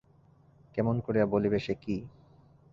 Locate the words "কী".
1.75-1.95